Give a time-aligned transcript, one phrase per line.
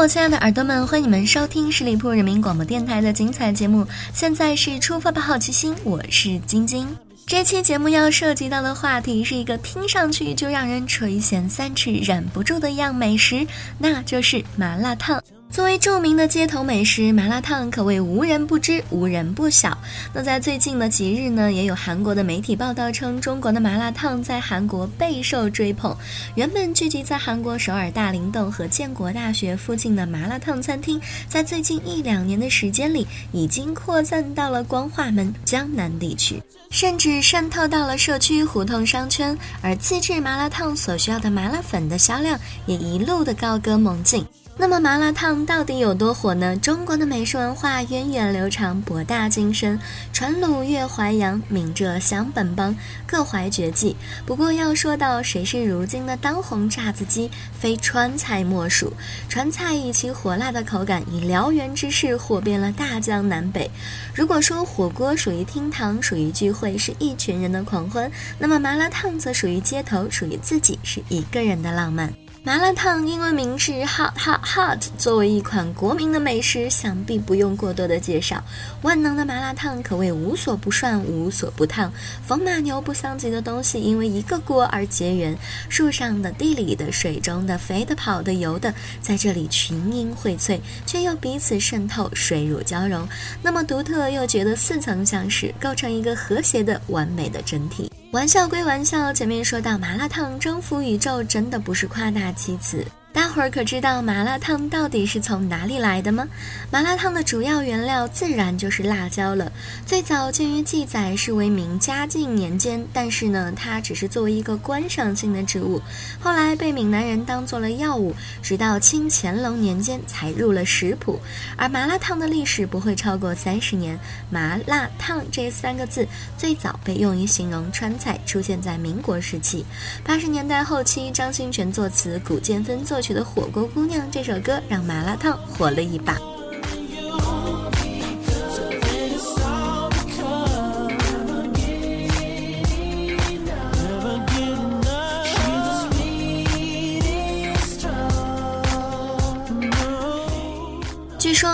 [0.00, 3.86] 我亲爱的耳朵们，欢迎你们收听十里铺人民广播电台的精彩节目。
[4.14, 6.88] 现在是出发吧，好奇心，我是晶晶。
[7.26, 13.46] 这期节目要涉及到的话题是一个听上去就让人垂涎三尺、忍不住的一样美食，
[13.76, 15.22] 那就是麻辣烫。
[15.50, 19.76] 作为著名的街头美食，麻辣烫可谓无人不知、无人不晓。
[20.14, 25.94] 那在最近的几日呢，也有韩国的媒体报道称，中国的麻辣烫在韩国备受追捧。
[26.36, 39.36] 原本聚集在韩国首尔大林洞和建国大学附近的麻辣烫餐厅，在最近一两年的时间里，已经扩散到了光化门、江南地区，甚至渗透到了社区胡同商圈。
[39.60, 44.24] 而自制麻辣烫所需要的麻辣粉的销量，也一路的高歌猛进。
[44.60, 46.54] 那么麻辣烫到底有多火呢？
[46.54, 49.80] 中国的美食文化源远流长、博大精深，
[50.12, 53.96] 传鲁粤淮扬、闽浙湘本帮各怀绝技。
[54.26, 58.92] 不过要说到谁是如今的当红炸子鸡，非川菜莫属。
[59.30, 63.70] 川菜以其火辣的口感，以燎原之势火遍了大江南北。
[64.14, 72.12] 如果说火锅属于厅堂，属于聚会，是一群人的狂欢，那么麻辣烫则属于街头，属于自己，是一个人的浪漫。
[72.42, 78.42] 麻辣烫英文名是 Hot Hot Hot，作为一款国民的美食，想必不用过多的介绍。
[78.80, 81.92] 万能的麻辣烫可谓无所不涮，无所不烫。
[82.26, 85.36] 风马牛不相及的东西，因为一个锅而结缘。
[85.68, 93.06] 树上的、地里的、水中的、飞的、跑的、游的，在这里群英荟萃，却又彼此渗透，水乳交融。
[93.42, 97.92] 那么独特又觉得似曾相识，构成一个和谐的、完美的整体。
[98.12, 102.84] 玩笑归玩笑，前面说到麻辣烫征服宇宙，真的不是夸大其词。
[103.12, 106.28] 大伙儿可知道麻辣烫到底是从哪里来的吗？
[106.70, 109.50] 麻辣烫的主要原料自然就是辣椒了。
[109.84, 115.82] 最早见于记载是为明嘉靖年间，但是呢，它只是作为一个观赏性的植物，
[116.20, 121.18] 后来被闽南人当做了药物，直到清乾隆年间才入了食谱。
[121.56, 123.98] 而麻辣烫的历史不会超过三十年。
[124.30, 126.06] 麻辣烫这三个字
[126.38, 129.66] 最早被用于形容川菜，出现在民国时期。
[130.04, 132.99] 八十年代后期，张新全作词，古建芬作。
[133.00, 136.29] 曲的《火锅姑娘》这首歌让麻辣烫火了一把。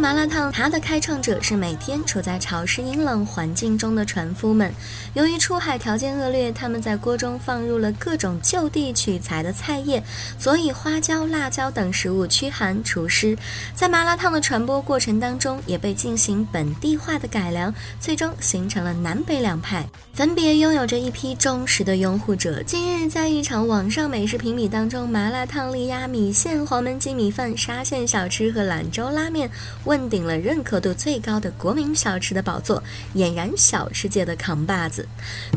[0.00, 4.72] 麻辣烫它的开创者是每天处在潮湿阴冷环境中的船夫们。
[5.12, 10.02] 由于出海条件恶劣，他们在锅中放入了各种就地取材的菜叶，
[10.38, 13.36] 所以花椒、辣椒等食物驱寒除湿。
[13.74, 22.62] 在麻辣烫的传播过程当中，也被进行本地化的改良，最终形成了南北两派，分别拥有着一批忠实的拥护者。
[22.62, 29.50] 近日，在一场网上美食评比当中，麻辣烫力压米线、黄焖鸡米饭、沙县小吃和兰州拉面。
[29.90, 32.80] 问鼎了认可度最高的国民小吃的宝座，
[33.16, 35.04] 俨然小吃界的扛把子。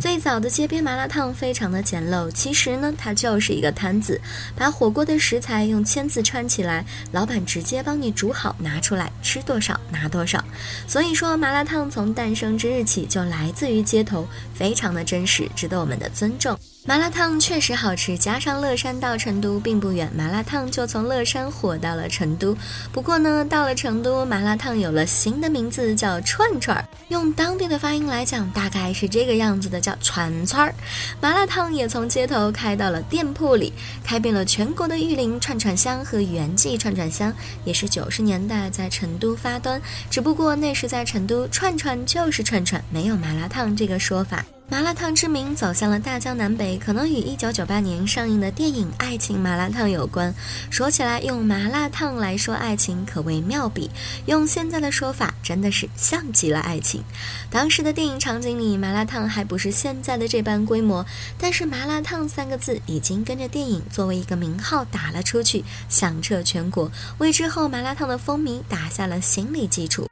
[0.02, 4.20] 最早的街边麻辣烫非常的简陋，其实呢，它就是一个摊子，
[4.56, 10.44] 把火锅的食材用签子串起来，老板直接帮你煮好拿出来，吃多少拿多少。
[10.88, 16.58] 所以说，麻辣烫从诞生之日起就来自于街头，非常的真实，值得我们的尊重。
[16.86, 22.54] 麻辣烫确实好吃，加上乐山到成都并不远，麻辣烫就从乐山火到了成都。
[22.92, 26.86] 不过呢，到了成都，麻辣烫有了新的名字，叫串串儿。
[27.08, 30.76] 用当地的发音来讲，大概是这个样子的，叫串串儿。
[31.22, 33.72] 麻辣烫也从街头开到了店铺里，
[34.04, 37.34] 开遍了全国的玉林串串香和元记串串香，
[37.64, 39.82] 也是九十年代在成都发端。
[40.10, 44.46] 只不过那时在成都，串串就是串串，没有麻辣烫这个说法。
[44.69, 50.33] 麻辣烫之名走向了大江南北，可能与一九九八年上映的电影《爱情麻辣烫》有关。
[50.71, 53.89] 说起来，用麻辣烫来说爱情，可谓妙笔；
[54.25, 57.04] 用现在的说法，真的是像极了爱情。
[57.51, 61.06] 当时的电影场景里，麻辣烫还不是现在的这般规模，
[61.38, 70.07] 但是“麻辣烫”三个字已经跟着电影作为一个名号打了出去，响彻全国，为之后麻辣烫的风靡打下了心理基础。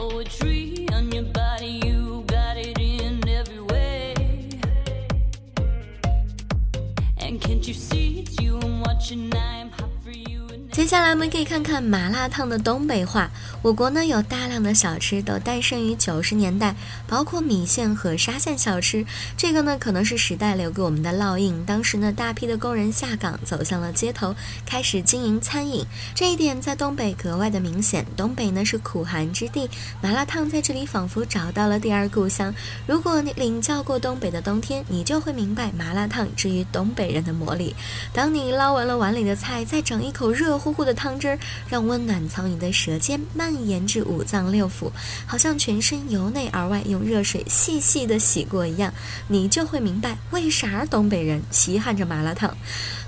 [0.00, 4.14] Poetry on your body, you got it in every way.
[7.18, 9.89] And can't you see it's you I'm watching, you.
[10.80, 13.30] 接下来我们可以看看麻辣烫的东北话。
[13.60, 16.74] 我国呢有大量的小吃都诞生于九十年代，
[17.06, 19.04] 包括米线和沙县小吃。
[19.36, 21.66] 这个呢可能是时代留给我们的烙印。
[21.66, 24.34] 当时呢大批的工人下岗，走向了街头，
[24.64, 25.84] 开始经营餐饮。
[26.14, 28.06] 这一点在东北格外的明显。
[28.16, 29.68] 东北呢是苦寒之地，
[30.00, 32.54] 麻辣烫在这里仿佛找到了第二故乡。
[32.86, 37.76] 如果你领教过东北的冬天，你就会明白麻辣烫之于东北人的魔力。
[38.14, 40.58] 当你捞完了碗里的菜，再整一口热。
[40.58, 41.38] 乎乎的汤汁儿，
[41.68, 44.90] 让温暖从你的舌尖蔓延至五脏六腑，
[45.26, 48.92] 好像全身由内而外用热水细细的洗过一样，
[49.28, 52.56] 你就会明白为啥东北人稀罕着麻辣烫。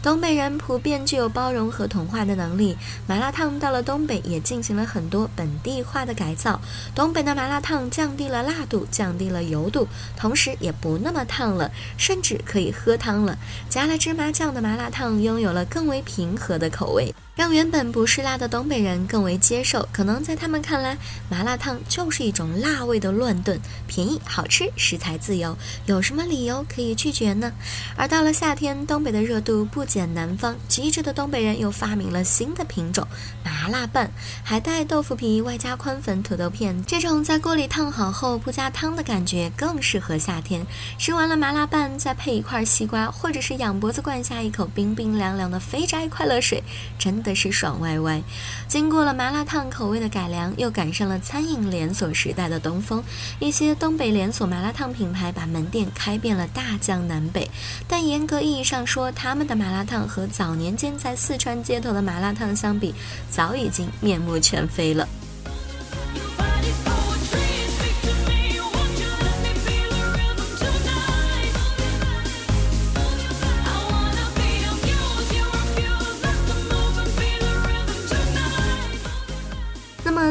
[0.03, 2.77] 东北人普遍具有包容和同化的能力，
[3.07, 6.61] 麻辣烫到了东北也进行了很多本地化的改造。
[6.93, 9.87] 东北的麻辣烫降低了辣度，降低了油度，
[10.17, 13.39] 同时也不那么烫了，甚至可以喝汤了。
[13.69, 17.15] 加了芝麻酱的麻辣烫拥有了更为平和的口味。
[17.35, 20.99] 让原本不是辣的东北人更为接受，可能在他们看来，
[21.31, 25.57] 麻辣烫就是一种辣味的乱炖，便宜好吃，食材自由，
[25.87, 27.51] 有什么理由可以拒绝呢？
[27.97, 33.09] 而到了夏天，东北的热度不减南方，机智的东北人又发明了新的品种——
[33.43, 34.11] 麻辣拌，
[34.45, 40.67] 海带、豆腐皮外加宽粉、土豆片，这种在锅里烫好后不加汤的感觉更适合夏天。
[40.99, 46.63] 吃完了麻辣拌，再配一块西瓜，或者是仰脖子灌下一口冰冰凉凉的肥宅快乐水，
[46.99, 47.22] 真。
[47.23, 48.23] 的是爽歪歪，
[48.67, 53.03] 经过了麻辣烫口味的改良，又赶上了餐饮连锁时代的东风。
[53.39, 57.49] 一些东北连锁麻辣烫品牌把门店开遍了大江南北，
[57.87, 62.95] 但严格意义上说，他们的麻辣烫和早年间在四川街头的麻辣烫相比，
[63.31, 65.09] 早已经面目全非了。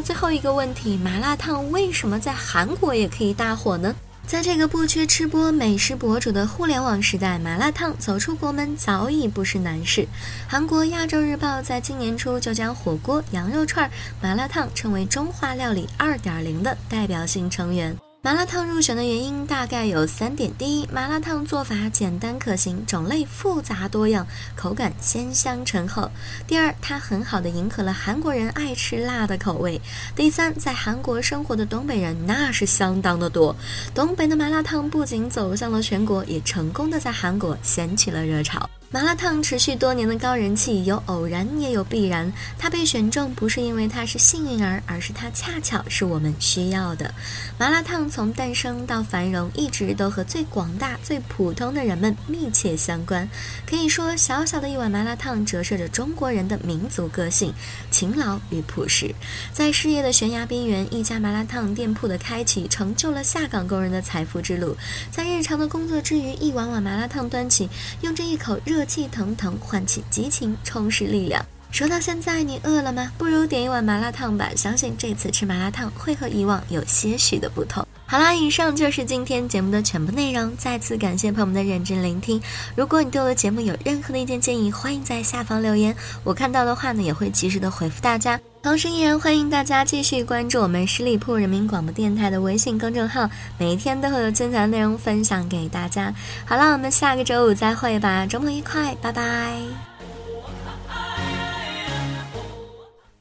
[0.02, 3.96] 最后一个问题，麻辣烫为什么在韩国也可以大火呢？
[4.28, 10.08] 在这个不缺吃播、美食博主的互联网时代，麻辣烫走出国门早已不是难事。
[10.48, 13.90] 韩国《亚洲日报》在今年初就将火锅、羊肉串、
[14.22, 17.98] 麻辣烫称为中华料理2.0的代表性成员。
[18.24, 26.08] 麻辣烫入选的原因大概有三点：第一，麻辣烫做法简单可行，种类复杂多样，口感鲜香醇厚；
[26.46, 29.82] 第二，它很好的迎合了韩国人爱吃辣的口味；
[30.16, 33.56] 第三，在韩国生活的东北人那是相当的多。
[33.96, 38.70] 东北的麻辣烫不仅走向了全国，也成功的在韩国掀起了热潮。
[38.94, 42.30] 麻辣烫持续多年的高人气，有偶然也有必然。
[42.60, 47.10] 它被选中不是因为它是幸运儿，而是它恰巧是我们需要的。
[47.58, 53.26] 麻辣烫从诞生到繁荣，一直都和最广大、最普通的人们密切相关。
[53.66, 57.54] 可以说，小小的一碗麻辣烫折射着中国人的民族个性、
[57.92, 59.16] 勤劳与朴实。
[59.54, 64.76] 在事业的悬崖边缘，一家麻辣烫店铺的开启，成就了下岗工人的财富之路。
[65.10, 67.70] 在日常的工作之余，一碗碗麻辣烫端起，
[68.02, 68.81] 用这一口热。
[68.82, 71.46] 热气腾腾，唤起激情，充实力量。
[71.70, 73.12] 说到现在，你饿了吗？
[73.16, 74.50] 不如点一碗麻辣烫吧。
[74.56, 77.88] 相信这次吃麻辣烫会和以往有些许的不同。
[78.08, 80.52] 好啦，以上就是今天节目的全部内容。
[80.58, 82.42] 再次感谢朋友们的认真聆听。
[82.76, 85.96] 如果你对我的节目有任何的意见建议，欢迎在下方留言。
[86.24, 88.42] 我看到的话呢，也会及时的回复大家。
[88.64, 93.28] 同时，依然欢迎大家继续关注我们十里铺人民广播电台的微信公众号，
[93.58, 96.14] 每一天都会有精彩内容分享给大家。
[96.46, 99.60] 好了，我们下个周五再会吧，周末愉快，拜拜。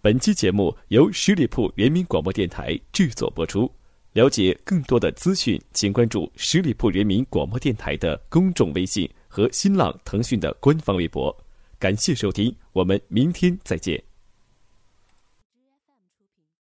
[0.03, 3.71] 本期节目由十里铺人民广播电台制作播出。
[4.13, 11.35] 了解更多的资讯，请关注十里铺人民广播电台的公众微信和新浪、腾讯的官方微博。
[11.79, 14.10] 感谢收听，我们明天再见。